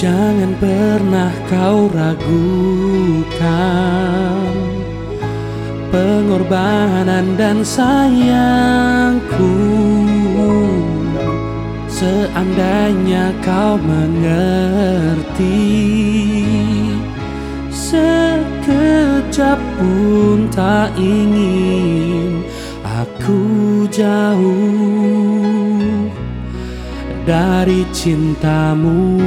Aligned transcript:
Jangan 0.00 0.56
pernah 0.56 1.28
kau 1.52 1.92
ragukan 1.92 3.36
pengorbanan 5.92 7.36
dan 7.36 7.60
sayangku 7.60 9.52
Seandainya 12.00 13.28
kau 13.44 13.76
mengerti 13.76 15.52
Sekejap 17.68 19.60
pun 19.76 20.48
tak 20.48 20.96
ingin 20.96 22.40
Aku 22.80 23.84
jauh 23.92 24.48
dari 27.28 27.84
cintamu. 27.92 29.20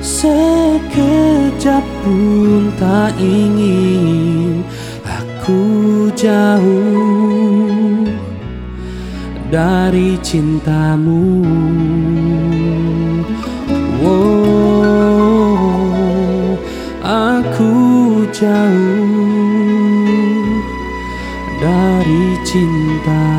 Sekejap 0.00 1.84
pun 2.00 2.72
tak 2.80 3.12
ingin 3.20 4.64
Aku 5.04 6.08
jauh 6.16 7.63
dari 9.54 10.18
cintamu. 10.18 11.46
Aku 17.06 17.72
jauh 18.34 19.78
dari 21.62 22.26
cintamu 22.42 23.33